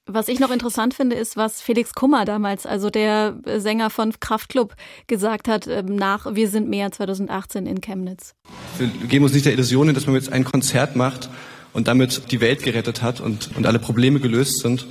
[0.07, 4.75] Was ich noch interessant finde, ist, was Felix Kummer damals, also der Sänger von Kraftklub,
[5.07, 8.35] gesagt hat ähm, nach Wir sind mehr 2018 in Chemnitz.
[8.79, 11.31] Wir geben uns nicht der Illusion hin, dass man jetzt ein Konzert macht
[11.73, 14.87] und damit die Welt gerettet hat und, und alle Probleme gelöst sind.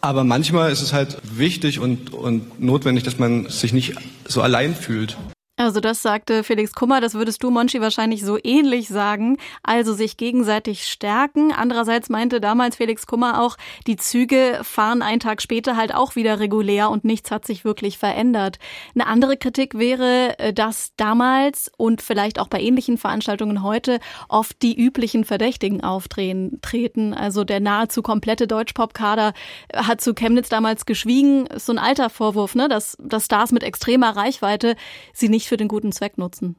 [0.00, 3.94] Aber manchmal ist es halt wichtig und, und notwendig, dass man sich nicht
[4.28, 5.16] so allein fühlt.
[5.58, 9.38] Also das sagte Felix Kummer, das würdest du, Monchi, wahrscheinlich so ähnlich sagen.
[9.62, 11.50] Also sich gegenseitig stärken.
[11.50, 16.40] Andererseits meinte damals Felix Kummer auch, die Züge fahren einen Tag später halt auch wieder
[16.40, 18.58] regulär und nichts hat sich wirklich verändert.
[18.94, 24.60] Eine andere Kritik wäre, äh, dass damals und vielleicht auch bei ähnlichen Veranstaltungen heute oft
[24.60, 27.14] die üblichen Verdächtigen auftreten.
[27.14, 29.32] Also der nahezu komplette Deutschpop-Kader
[29.74, 31.46] hat zu Chemnitz damals geschwiegen.
[31.46, 32.68] Ist so ein alter Vorwurf, ne?
[32.68, 34.76] dass, dass Stars mit extremer Reichweite
[35.14, 36.56] sie nicht nicht für den guten Zweck nutzen?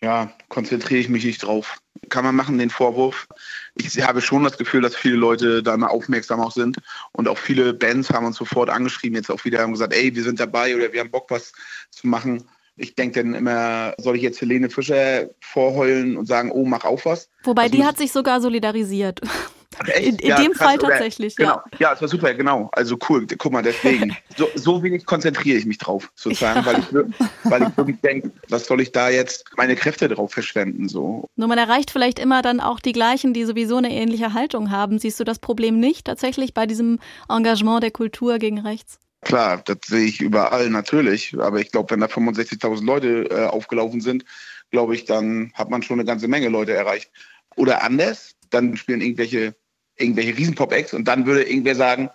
[0.00, 1.78] Ja, konzentriere ich mich nicht drauf.
[2.08, 3.26] Kann man machen, den Vorwurf.
[3.74, 6.78] Ich habe schon das Gefühl, dass viele Leute da mal aufmerksam auch sind.
[7.12, 10.22] Und auch viele Bands haben uns sofort angeschrieben, jetzt auch wieder haben gesagt, ey, wir
[10.22, 11.52] sind dabei oder wir haben Bock, was
[11.90, 12.44] zu machen.
[12.76, 17.04] Ich denke dann immer, soll ich jetzt Helene Fischer vorheulen und sagen, oh, mach auf
[17.04, 17.28] was?
[17.42, 19.20] Wobei also die hat sich sogar solidarisiert.
[19.96, 21.60] In, in ja, dem krass, Fall tatsächlich, genau.
[21.72, 21.78] ja.
[21.78, 22.68] Ja, es war super, genau.
[22.72, 24.16] Also cool, guck mal, deswegen.
[24.36, 26.66] So, so wenig konzentriere ich mich drauf, sozusagen, ja.
[26.66, 30.88] weil, ich, weil ich wirklich denke, was soll ich da jetzt meine Kräfte drauf verschwenden?
[30.88, 31.28] So.
[31.34, 35.00] Nur man erreicht vielleicht immer dann auch die gleichen, die sowieso eine ähnliche Haltung haben.
[35.00, 39.00] Siehst du das Problem nicht tatsächlich bei diesem Engagement der Kultur gegen rechts?
[39.22, 41.36] Klar, das sehe ich überall natürlich.
[41.38, 44.24] Aber ich glaube, wenn da 65.000 Leute äh, aufgelaufen sind,
[44.70, 47.10] glaube ich, dann hat man schon eine ganze Menge Leute erreicht.
[47.56, 49.54] Oder anders, dann spielen irgendwelche
[49.98, 52.10] irgendwelche Riesen-Pop-Acts und dann würde irgendwer sagen,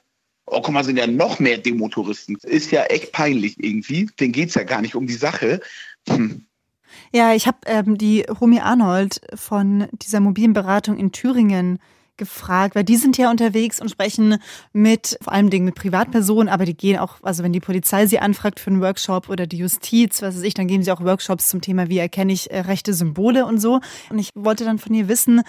[0.46, 2.38] oh, guck mal, sind ja noch mehr Demotouristen.
[2.44, 4.10] Ist ja echt peinlich irgendwie.
[4.20, 5.62] Den geht es ja gar nicht um die Sache.
[6.08, 6.46] Hm.
[7.12, 11.80] Ja, ich habe ähm, die Romy Arnold von dieser mobilen Beratung in Thüringen
[12.18, 14.38] gefragt, weil die sind ja unterwegs und sprechen
[14.72, 18.20] mit vor allem Dingen mit Privatpersonen, aber die gehen auch, also wenn die Polizei sie
[18.20, 21.50] anfragt für einen Workshop oder die Justiz, was weiß ich, dann geben sie auch Workshops
[21.50, 23.80] zum Thema, wie erkenne ich äh, rechte Symbole und so.
[24.12, 25.42] Und ich wollte dann von ihr wissen,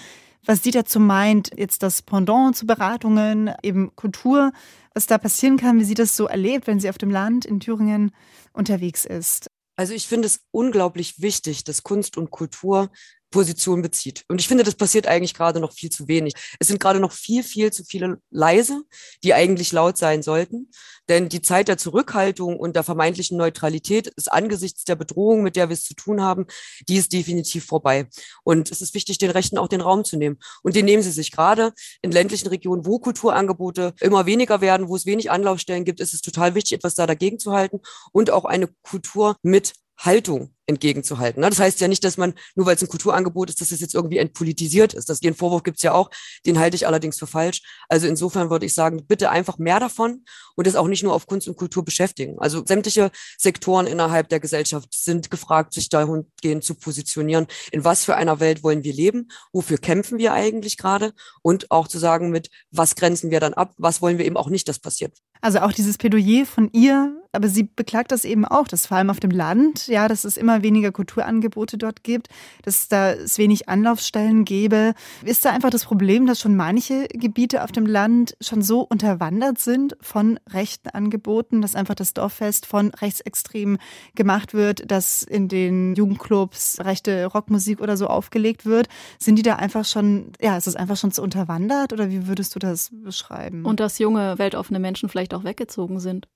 [0.46, 4.52] was sie dazu meint, jetzt das Pendant zu Beratungen, eben Kultur,
[4.94, 7.60] was da passieren kann, wie sie das so erlebt, wenn sie auf dem Land in
[7.60, 8.12] Thüringen
[8.52, 9.50] unterwegs ist.
[9.76, 12.90] Also ich finde es unglaublich wichtig, dass Kunst und Kultur
[13.34, 14.22] Position bezieht.
[14.28, 16.34] Und ich finde, das passiert eigentlich gerade noch viel zu wenig.
[16.60, 18.82] Es sind gerade noch viel, viel zu viele leise,
[19.24, 20.70] die eigentlich laut sein sollten.
[21.08, 25.68] Denn die Zeit der Zurückhaltung und der vermeintlichen Neutralität ist angesichts der Bedrohung, mit der
[25.68, 26.46] wir es zu tun haben,
[26.88, 28.06] die ist definitiv vorbei.
[28.44, 30.38] Und es ist wichtig, den Rechten auch den Raum zu nehmen.
[30.62, 34.94] Und den nehmen sie sich gerade in ländlichen Regionen, wo Kulturangebote immer weniger werden, wo
[34.94, 37.80] es wenig Anlaufstellen gibt, ist es total wichtig, etwas da dagegen zu halten
[38.12, 41.40] und auch eine Kultur mit Haltung entgegenzuhalten.
[41.42, 41.50] Ne?
[41.50, 43.94] Das heißt ja nicht, dass man, nur weil es ein Kulturangebot ist, dass es jetzt
[43.94, 45.08] irgendwie entpolitisiert ist.
[45.08, 46.10] Das, den Vorwurf gibt es ja auch,
[46.46, 47.62] den halte ich allerdings für falsch.
[47.88, 50.24] Also insofern würde ich sagen, bitte einfach mehr davon
[50.56, 52.38] und das auch nicht nur auf Kunst und Kultur beschäftigen.
[52.38, 57.46] Also sämtliche Sektoren innerhalb der Gesellschaft sind gefragt, sich dahingehend zu positionieren.
[57.70, 59.28] In was für einer Welt wollen wir leben?
[59.52, 61.12] Wofür kämpfen wir eigentlich gerade?
[61.42, 63.74] Und auch zu sagen mit, was grenzen wir dann ab?
[63.76, 65.18] Was wollen wir eben auch nicht, dass passiert?
[65.40, 69.10] Also auch dieses Plädoyer von ihr, aber sie beklagt das eben auch, dass vor allem
[69.10, 72.28] auf dem Land, ja, dass es immer weniger Kulturangebote dort gibt,
[72.62, 74.94] dass da es wenig Anlaufstellen gäbe.
[75.24, 79.58] Ist da einfach das Problem, dass schon manche Gebiete auf dem Land schon so unterwandert
[79.58, 83.78] sind von rechten Angeboten, dass einfach das Dorffest von Rechtsextremen
[84.14, 88.88] gemacht wird, dass in den Jugendclubs rechte Rockmusik oder so aufgelegt wird?
[89.18, 92.54] Sind die da einfach schon, ja, ist das einfach schon zu unterwandert oder wie würdest
[92.54, 93.64] du das beschreiben?
[93.64, 96.28] Und dass junge, weltoffene Menschen vielleicht auch weggezogen sind.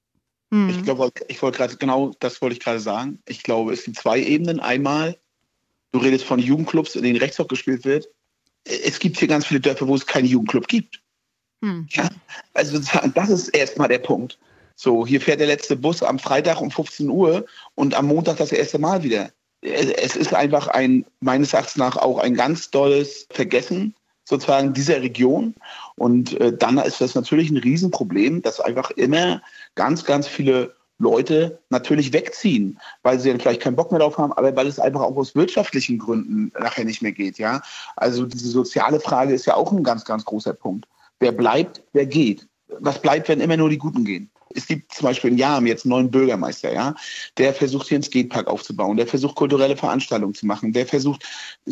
[0.50, 0.70] Mhm.
[0.70, 3.20] Ich glaube, ich wollte gerade, genau das wollte ich gerade sagen.
[3.26, 4.60] Ich glaube, es sind zwei Ebenen.
[4.60, 5.18] Einmal,
[5.92, 8.08] du redest von Jugendclubs, in denen Rechtsrock gespielt wird.
[8.64, 11.02] Es gibt hier ganz viele Dörfer, wo es keinen Jugendclub gibt.
[11.60, 11.86] Mhm.
[11.90, 12.08] Ja,
[12.54, 12.78] also
[13.14, 14.38] das ist erstmal der Punkt.
[14.74, 18.52] So, hier fährt der letzte Bus am Freitag um 15 Uhr und am Montag das
[18.52, 19.32] erste Mal wieder.
[19.60, 23.94] Es ist einfach ein, meines Erachtens nach auch ein ganz dolles Vergessen
[24.28, 25.54] sozusagen dieser Region.
[25.96, 29.42] Und äh, dann ist das natürlich ein Riesenproblem, dass einfach immer
[29.74, 34.32] ganz, ganz viele Leute natürlich wegziehen, weil sie dann vielleicht keinen Bock mehr drauf haben,
[34.32, 37.38] aber weil es einfach auch aus wirtschaftlichen Gründen nachher nicht mehr geht.
[37.38, 37.62] Ja,
[37.96, 40.86] also diese soziale Frage ist ja auch ein ganz, ganz großer Punkt.
[41.20, 42.46] Wer bleibt, wer geht?
[42.80, 44.30] Was bleibt, wenn immer nur die Guten gehen?
[44.58, 46.94] Es gibt zum Beispiel in Jahren jetzt einen neuen Bürgermeister, ja,
[47.38, 51.24] der versucht hier einen Skatepark aufzubauen, der versucht kulturelle Veranstaltungen zu machen, der versucht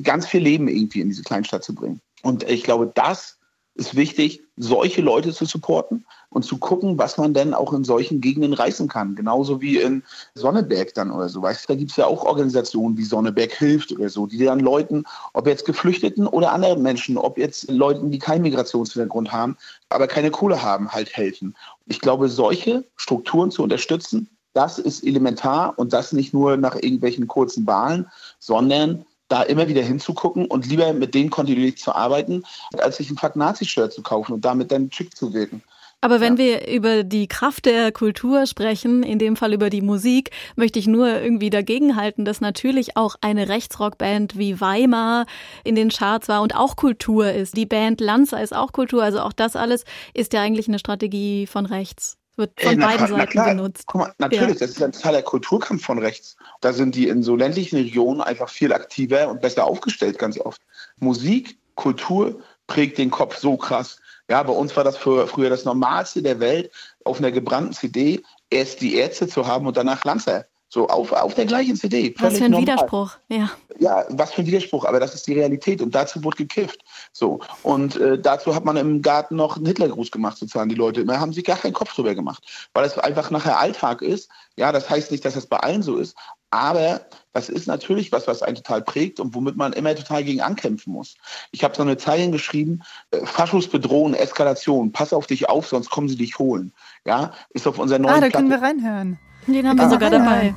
[0.03, 2.01] ganz viel Leben irgendwie in diese Kleinstadt zu bringen.
[2.23, 3.36] Und ich glaube, das
[3.77, 8.21] ist wichtig, solche Leute zu supporten und zu gucken, was man denn auch in solchen
[8.21, 9.15] Gegenden reißen kann.
[9.15, 10.03] Genauso wie in
[10.35, 11.43] Sonneberg dann oder so.
[11.43, 14.61] Weißt du, da gibt es ja auch Organisationen wie Sonneberg hilft oder so, die dann
[14.61, 19.57] Leuten, ob jetzt Geflüchteten oder anderen Menschen, ob jetzt Leuten, die keinen Migrationshintergrund haben,
[19.91, 21.55] aber keine Kohle haben, halt helfen.
[21.87, 27.27] Ich glaube, solche Strukturen zu unterstützen, das ist elementar und das nicht nur nach irgendwelchen
[27.27, 28.07] kurzen Wahlen,
[28.39, 32.45] sondern da immer wieder hinzugucken und lieber mit denen kontinuierlich zu arbeiten,
[32.79, 35.63] als sich ein Fuck Nazi-Shirt zu kaufen und damit dann schick zu wirken.
[36.03, 36.39] Aber wenn ja.
[36.39, 40.87] wir über die Kraft der Kultur sprechen, in dem Fall über die Musik, möchte ich
[40.87, 45.27] nur irgendwie dagegenhalten, dass natürlich auch eine Rechtsrockband wie Weimar
[45.65, 47.57] in den Charts war und auch Kultur ist.
[47.57, 49.03] Die Band Lanza ist auch Kultur.
[49.03, 52.19] Also auch das alles ist ja eigentlich eine Strategie von rechts.
[52.37, 53.87] Wird von äh, beiden na, Seiten na benutzt.
[53.87, 54.67] Guck mal, natürlich, ja.
[54.67, 56.37] das ist ein Teil der Kulturkampf von rechts.
[56.61, 60.61] Da sind die in so ländlichen Regionen einfach viel aktiver und besser aufgestellt, ganz oft.
[60.99, 63.99] Musik, Kultur prägt den Kopf so krass.
[64.29, 66.71] Ja, bei uns war das für, früher das Normalste der Welt,
[67.05, 70.47] auf einer gebrannten CD erst die Ärzte zu haben und danach Lanzer.
[70.69, 72.15] So auf, auf der gleichen CD.
[72.19, 72.63] Was für ein normal.
[72.63, 73.51] Widerspruch, ja.
[73.79, 76.81] Ja, was für ein Widerspruch, aber das ist die Realität und dazu wurde gekifft.
[77.13, 77.41] So.
[77.63, 81.05] Und äh, dazu hat man im Garten noch einen Hitlergruß gemacht, sozusagen, die Leute.
[81.05, 84.29] Da haben sich gar keinen Kopf drüber gemacht, weil es einfach nachher Alltag ist.
[84.57, 86.17] Ja, das heißt nicht, dass das bei allen so ist,
[86.51, 87.03] aber
[87.33, 90.93] das ist natürlich was, was einen total prägt und womit man immer total gegen ankämpfen
[90.93, 91.17] muss.
[91.51, 95.91] Ich habe so eine Zeilen geschrieben, äh, Faschos bedrohen, Eskalation, pass auf dich auf, sonst
[95.91, 96.73] kommen sie dich holen.
[97.05, 99.19] Ja, ist auf unserer neuen Ah, da können wir reinhören.
[99.47, 100.55] Den haben wir sogar dabei.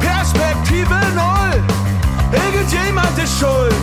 [0.00, 1.62] Perspektive null.
[2.32, 3.74] Irgendjemand ist schuld.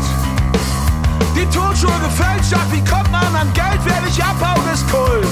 [1.34, 5.24] Die Turnschuhe gefälscht hat, wie kommt man an Geld, werde ich abhauen, ist Kult.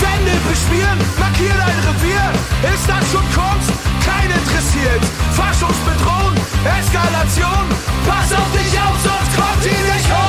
[0.00, 2.32] Wände beschmieren, markier dein Revier.
[2.72, 3.72] Ist das schon Kunst?
[4.02, 5.04] Kein interessiert.
[5.32, 6.34] Faschos bedrohen,
[6.78, 7.66] Eskalation.
[8.06, 10.25] Pass auf dich auf, sonst kommt die nicht hoch.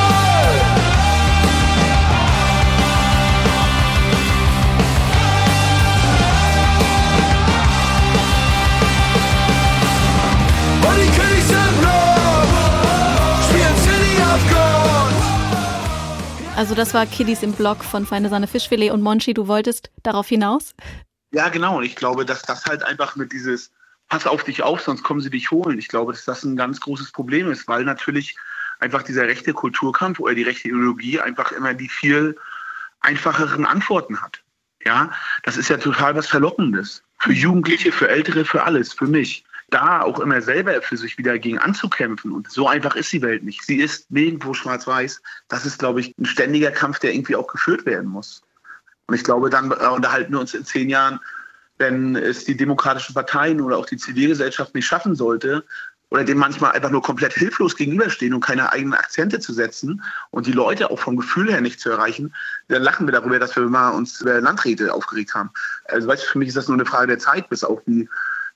[16.57, 20.27] Also das war Kiddies im Blog von Feine Sahne Fischfilet und Monchi, du wolltest darauf
[20.27, 20.73] hinaus?
[21.29, 21.77] Ja, genau.
[21.77, 23.71] Und ich glaube, dass das halt einfach mit dieses
[24.07, 25.77] Pass auf dich auf, sonst kommen sie dich holen.
[25.77, 28.35] Ich glaube, dass das ein ganz großes Problem ist, weil natürlich
[28.79, 32.35] einfach dieser rechte Kulturkampf oder die rechte Ideologie einfach immer die viel
[33.01, 34.41] einfacheren Antworten hat.
[34.83, 35.11] Ja,
[35.43, 37.03] das ist ja total was Verlockendes.
[37.19, 41.38] Für Jugendliche, für Ältere, für alles, für mich da auch immer selber für sich wieder
[41.39, 42.32] gegen anzukämpfen.
[42.32, 43.63] Und so einfach ist die Welt nicht.
[43.65, 45.21] Sie ist nirgendwo schwarz-weiß.
[45.49, 48.41] Das ist, glaube ich, ein ständiger Kampf, der irgendwie auch geführt werden muss.
[49.08, 51.19] Und ich glaube, dann äh, unterhalten wir uns in zehn Jahren,
[51.77, 55.63] wenn es die demokratischen Parteien oder auch die Zivilgesellschaft nicht schaffen sollte,
[56.10, 60.01] oder dem manchmal einfach nur komplett hilflos gegenüberstehen und keine eigenen Akzente zu setzen
[60.32, 62.34] und die Leute auch vom Gefühl her nicht zu erreichen,
[62.69, 65.51] dann lachen wir darüber, dass wir mal uns über Landräte aufgeregt haben.
[65.86, 68.08] Also weißt du, für mich ist das nur eine Frage der Zeit, bis auch die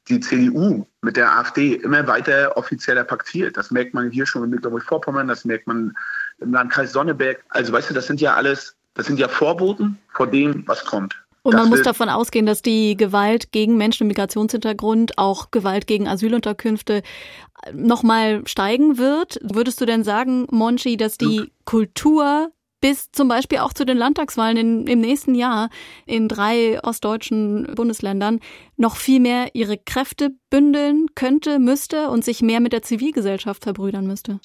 [0.10, 3.58] die CDU mit der AfD immer weiter offizieller paktiert.
[3.58, 5.94] Das merkt man hier schon in Mecklenburg-Vorpommern, das merkt man
[6.40, 7.44] im Landkreis Sonneberg.
[7.50, 11.16] Also weißt du, das sind ja alles, das sind ja Vorboten vor dem, was kommt.
[11.44, 16.08] Und man muss davon ausgehen, dass die Gewalt gegen Menschen mit Migrationshintergrund, auch Gewalt gegen
[16.08, 17.02] Asylunterkünfte
[17.74, 19.40] nochmal steigen wird.
[19.42, 22.52] Würdest du denn sagen, Monchi, dass die Kultur
[22.82, 25.70] bis zum Beispiel auch zu den Landtagswahlen in, im nächsten Jahr
[26.06, 28.40] in drei ostdeutschen Bundesländern
[28.76, 34.08] noch viel mehr ihre Kräfte bündeln könnte, müsste und sich mehr mit der Zivilgesellschaft verbrüdern
[34.08, 34.40] müsste?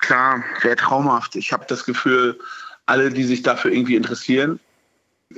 [0.00, 1.36] Klar, wäre traumhaft.
[1.36, 2.38] Ich habe das Gefühl,
[2.86, 4.60] alle, die sich dafür irgendwie interessieren,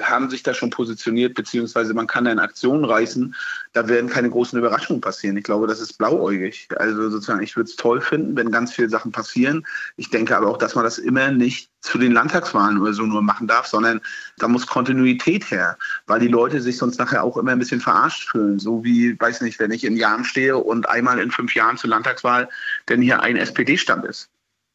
[0.00, 3.34] haben sich da schon positioniert, beziehungsweise man kann da in Aktionen reißen.
[3.72, 5.36] Da werden keine großen Überraschungen passieren.
[5.36, 6.68] Ich glaube, das ist blauäugig.
[6.76, 9.66] Also sozusagen, ich würde es toll finden, wenn ganz viele Sachen passieren.
[9.96, 13.22] Ich denke aber auch, dass man das immer nicht zu den Landtagswahlen oder so nur
[13.22, 14.00] machen darf, sondern
[14.38, 15.76] da muss Kontinuität her,
[16.06, 18.58] weil die Leute sich sonst nachher auch immer ein bisschen verarscht fühlen.
[18.60, 21.90] So wie, weiß nicht, wenn ich in Jahren stehe und einmal in fünf Jahren zur
[21.90, 22.48] Landtagswahl
[22.88, 24.30] denn hier ein SPD-Stand ist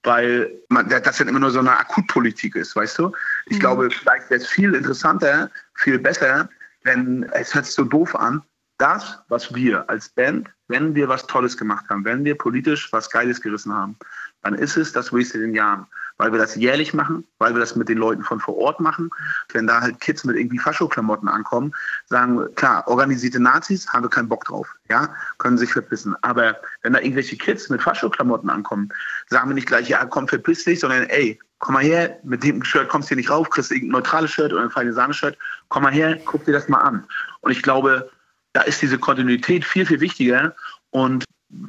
[0.06, 3.12] weil man, das ja immer nur so eine Akutpolitik ist, weißt du?
[3.48, 3.60] Ich mhm.
[3.60, 6.50] glaube, vielleicht wäre es viel interessanter, viel besser,
[6.84, 8.44] wenn, es hört sich so doof an,
[8.78, 13.10] das, was wir als Band, wenn wir was Tolles gemacht haben, wenn wir politisch was
[13.10, 13.98] Geiles gerissen haben,
[14.46, 17.76] dann ist es das Wasted in Jahren weil wir das jährlich machen, weil wir das
[17.76, 19.10] mit den Leuten von vor Ort machen.
[19.52, 21.74] Wenn da halt Kids mit irgendwie Faschoklamotten ankommen,
[22.06, 26.16] sagen, klar, organisierte Nazis haben wir keinen Bock drauf, ja, können sich verpissen.
[26.22, 28.90] Aber wenn da irgendwelche Kids mit Faschoklamotten ankommen,
[29.28, 32.64] sagen wir nicht gleich, ja, komm, verpiss dich, sondern ey, komm mal her, mit dem
[32.64, 35.38] Shirt kommst du hier nicht rauf, kriegst irgendein neutrales Shirt oder ein feine Sahne-Shirt,
[35.70, 37.06] komm mal her, guck dir das mal an.
[37.42, 38.10] Und ich glaube,
[38.54, 40.56] da ist diese Kontinuität viel, viel wichtiger
[40.92, 41.26] und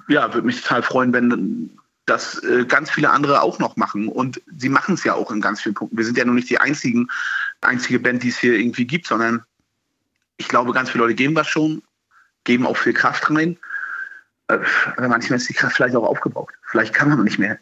[0.09, 1.71] ja, würde mich total freuen, wenn
[2.07, 4.09] das äh, ganz viele andere auch noch machen.
[4.09, 5.99] Und sie machen es ja auch in ganz vielen Punkten.
[5.99, 7.09] Wir sind ja noch nicht die einzigen,
[7.61, 9.45] einzige Band, die es hier irgendwie gibt, sondern
[10.37, 11.83] ich glaube, ganz viele Leute geben was schon,
[12.45, 13.59] geben auch viel Kraft rein.
[14.49, 14.59] Äh,
[14.97, 16.55] aber manchmal ist die Kraft vielleicht auch aufgebraucht.
[16.63, 17.59] Vielleicht kann man nicht mehr.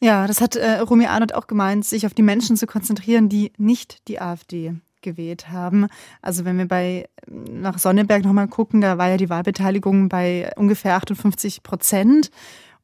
[0.00, 3.52] Ja, das hat äh, Romy Arnold auch gemeint, sich auf die Menschen zu konzentrieren, die
[3.56, 5.86] nicht die AfD gewählt haben.
[6.20, 10.96] Also wenn wir bei nach Sonneberg nochmal gucken, da war ja die Wahlbeteiligung bei ungefähr
[10.96, 12.30] 58 Prozent.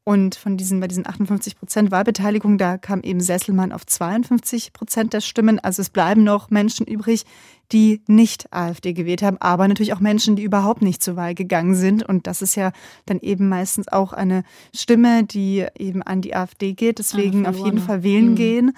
[0.09, 5.13] Und von diesen, bei diesen 58 Prozent Wahlbeteiligung, da kam eben Sesselmann auf 52 Prozent
[5.13, 5.59] der Stimmen.
[5.59, 7.25] Also es bleiben noch Menschen übrig,
[7.71, 11.75] die nicht AfD gewählt haben, aber natürlich auch Menschen, die überhaupt nicht zur Wahl gegangen
[11.75, 12.03] sind.
[12.03, 12.71] Und das ist ja
[13.05, 14.43] dann eben meistens auch eine
[14.75, 16.99] Stimme, die eben an die AfD geht.
[16.99, 18.35] Deswegen auf jeden Fall wählen mhm.
[18.35, 18.71] gehen.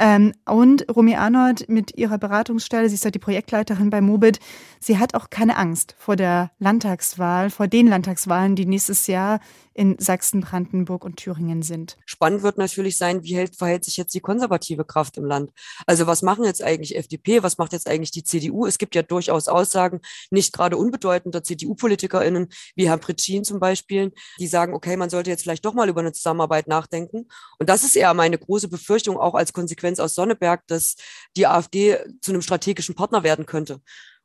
[0.00, 4.38] Ähm, und Romy Arnold mit ihrer Beratungsstelle, sie ist ja die Projektleiterin bei Mobit,
[4.78, 9.40] sie hat auch keine Angst vor der Landtagswahl, vor den Landtagswahlen, die nächstes Jahr
[9.74, 11.98] in Sachsen, Brandenburg und Thüringen sind.
[12.04, 15.52] Spannend wird natürlich sein, wie hält, verhält sich jetzt die konservative Kraft im Land?
[15.86, 18.37] Also was machen jetzt eigentlich FDP, was macht jetzt eigentlich die CDU?
[18.66, 24.46] Es gibt ja durchaus Aussagen, nicht gerade unbedeutender CDU-PolitikerInnen, wie Herr Pritschin zum Beispiel, die
[24.46, 27.28] sagen, okay, man sollte jetzt vielleicht doch mal über eine Zusammenarbeit nachdenken.
[27.58, 30.96] Und das ist eher meine große Befürchtung, auch als Konsequenz aus Sonneberg, dass
[31.36, 33.80] die AfD zu einem strategischen Partner werden könnte.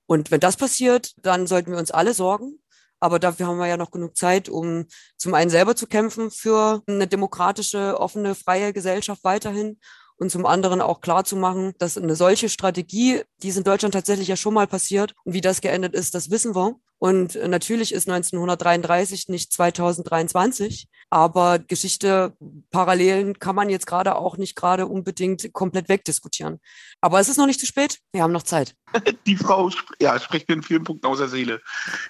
[0.05, 2.59] Und wenn das passiert, dann sollten wir uns alle sorgen.
[2.99, 4.85] Aber dafür haben wir ja noch genug Zeit, um
[5.17, 9.77] zum einen selber zu kämpfen für eine demokratische, offene, freie Gesellschaft weiterhin
[10.17, 13.93] und zum anderen auch klar zu machen, dass eine solche Strategie, die ist in Deutschland
[13.93, 16.75] tatsächlich ja schon mal passiert und wie das geendet ist, das wissen wir.
[17.03, 22.31] Und natürlich ist 1933 nicht 2023, aber Geschichte,
[22.71, 26.61] Parallelen kann man jetzt gerade auch nicht gerade unbedingt komplett wegdiskutieren.
[27.01, 27.99] Aber es ist noch nicht zu spät.
[28.13, 28.77] Wir haben noch Zeit.
[29.25, 31.61] Die Frau ja, spricht mir in vielen Punkten aus der Seele.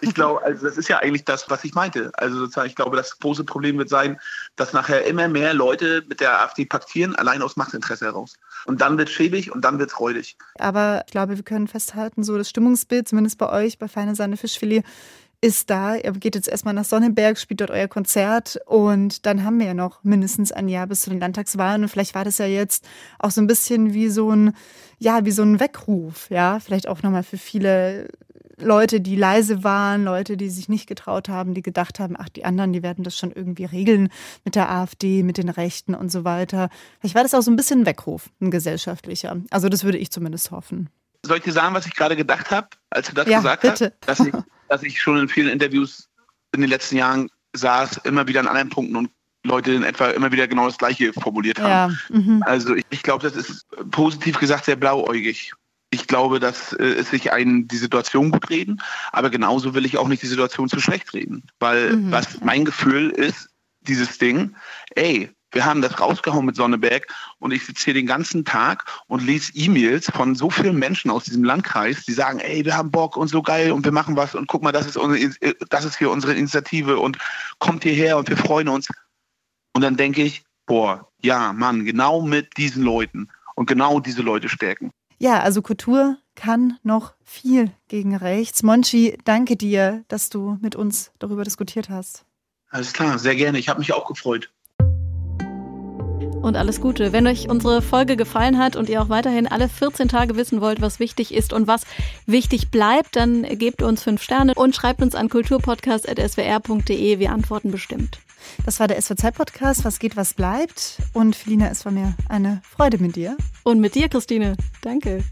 [0.01, 2.11] Ich glaube, also das ist ja eigentlich das, was ich meinte.
[2.13, 4.19] Also sozusagen, ich glaube, das große Problem wird sein,
[4.55, 8.35] dass nachher immer mehr Leute mit der AfD paktieren, allein aus Machtinteresse heraus.
[8.65, 10.37] Und dann wird es schäbig und dann wird es räudig.
[10.59, 14.37] Aber ich glaube, wir können festhalten, so das Stimmungsbild, zumindest bei euch, bei Feine Sahne
[14.37, 14.82] Fischfilet,
[15.41, 15.95] ist da.
[15.95, 19.73] Ihr geht jetzt erstmal nach Sonnenberg, spielt dort euer Konzert und dann haben wir ja
[19.73, 22.85] noch mindestens ein Jahr bis zu den Landtagswahlen und vielleicht war das ja jetzt
[23.19, 24.55] auch so ein bisschen wie so ein,
[24.99, 28.07] ja, wie so ein Weckruf, ja, vielleicht auch nochmal für viele
[28.57, 32.45] Leute, die leise waren, Leute, die sich nicht getraut haben, die gedacht haben, ach, die
[32.45, 34.09] anderen, die werden das schon irgendwie regeln
[34.45, 36.69] mit der AfD, mit den Rechten und so weiter.
[36.99, 39.37] Vielleicht war das auch so ein bisschen ein Weckruf, ein gesellschaftlicher.
[39.49, 40.89] Also das würde ich zumindest hoffen.
[41.25, 43.93] Soll ich dir sagen, was ich gerade gedacht habe, als du das ja, gesagt bitte.
[44.07, 44.19] hast?
[44.19, 44.33] Dass ich,
[44.73, 46.09] dass ich schon in vielen Interviews
[46.51, 49.11] in den letzten Jahren saß, immer wieder an anderen Punkten und
[49.43, 51.99] Leute in etwa immer wieder genau das Gleiche formuliert haben.
[52.09, 52.41] Ja, mhm.
[52.43, 55.51] Also ich, ich glaube, das ist positiv gesagt sehr blauäugig.
[55.91, 58.81] Ich glaube, dass äh, es sich einen die Situation gut reden,
[59.11, 61.43] aber genauso will ich auch nicht die Situation zu schlecht reden.
[61.59, 62.11] Weil mhm.
[62.11, 63.49] was mein Gefühl ist,
[63.81, 64.55] dieses Ding,
[64.95, 67.07] ey, wir haben das rausgehauen mit Sonneberg
[67.39, 71.25] und ich sitze hier den ganzen Tag und lese E-Mails von so vielen Menschen aus
[71.25, 74.35] diesem Landkreis, die sagen, ey, wir haben Bock und so geil und wir machen was
[74.35, 77.17] und guck mal, das ist, unsere, das ist hier unsere Initiative und
[77.59, 78.87] kommt hierher und wir freuen uns.
[79.73, 84.49] Und dann denke ich, boah, ja, Mann, genau mit diesen Leuten und genau diese Leute
[84.49, 84.91] stärken.
[85.19, 88.63] Ja, also Kultur kann noch viel gegen rechts.
[88.63, 92.25] Monchi, danke dir, dass du mit uns darüber diskutiert hast.
[92.69, 93.59] Alles klar, sehr gerne.
[93.59, 94.51] Ich habe mich auch gefreut
[96.43, 97.13] und alles Gute.
[97.13, 100.81] Wenn euch unsere Folge gefallen hat und ihr auch weiterhin alle 14 Tage wissen wollt,
[100.81, 101.83] was wichtig ist und was
[102.25, 107.19] wichtig bleibt, dann gebt uns fünf Sterne und schreibt uns an kulturpodcast.swr.de.
[107.19, 108.19] Wir antworten bestimmt.
[108.65, 109.85] Das war der SWZ-Podcast.
[109.85, 110.97] Was geht, was bleibt.
[111.13, 113.37] Und Felina, es war mir eine Freude mit dir.
[113.63, 114.57] Und mit dir, Christine.
[114.81, 115.23] Danke.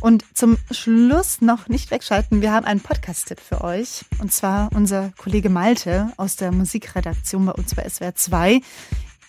[0.00, 4.04] Und zum Schluss noch nicht wegschalten, wir haben einen Podcast-Tipp für euch.
[4.20, 8.60] Und zwar unser Kollege Malte aus der Musikredaktion bei uns bei SWR 2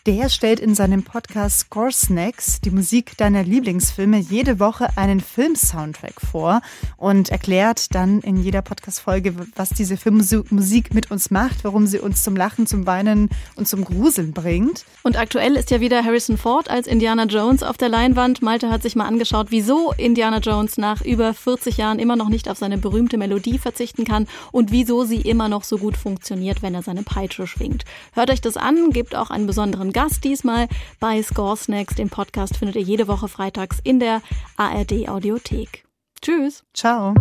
[0.08, 6.22] der stellt in seinem Podcast Score Snacks die Musik deiner Lieblingsfilme jede Woche einen Film-Soundtrack
[6.22, 6.62] vor
[6.96, 12.24] und erklärt dann in jeder Podcast-Folge, was diese Filmmusik mit uns macht, warum sie uns
[12.24, 14.86] zum Lachen, zum Weinen und zum Gruseln bringt.
[15.04, 18.42] Und aktuell ist ja wieder Harrison Ford als Indiana Jones auf der Leinwand.
[18.42, 22.48] Malte hat sich mal angeschaut, wieso Indiana Jones nach über 40 Jahren immer noch nicht
[22.48, 26.76] auf seine berühmte Melodie verzichten kann und wieso sie immer noch so gut funktioniert, wenn
[26.76, 27.84] er seine Peitsche schwingt.
[28.14, 30.68] Hört euch das an, gebt auch einen besonderen Gast diesmal
[31.00, 31.96] bei Score Snacks.
[31.96, 34.22] Den Podcast findet ihr jede Woche freitags in der
[34.56, 35.86] ARD Audiothek.
[36.22, 36.64] Tschüss.
[36.72, 37.16] Ciao.